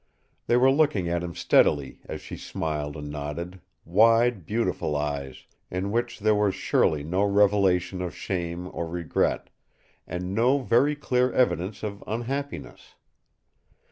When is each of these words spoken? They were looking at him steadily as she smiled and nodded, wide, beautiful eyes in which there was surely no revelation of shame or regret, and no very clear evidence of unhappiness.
They 0.47 0.57
were 0.57 0.71
looking 0.71 1.07
at 1.09 1.21
him 1.21 1.35
steadily 1.35 1.99
as 2.05 2.21
she 2.21 2.35
smiled 2.35 2.97
and 2.97 3.11
nodded, 3.11 3.61
wide, 3.85 4.47
beautiful 4.47 4.95
eyes 4.95 5.45
in 5.69 5.91
which 5.91 6.17
there 6.17 6.33
was 6.33 6.55
surely 6.55 7.03
no 7.03 7.21
revelation 7.23 8.01
of 8.01 8.15
shame 8.15 8.67
or 8.73 8.87
regret, 8.87 9.51
and 10.07 10.33
no 10.33 10.57
very 10.57 10.95
clear 10.95 11.31
evidence 11.31 11.83
of 11.83 12.03
unhappiness. 12.07 12.95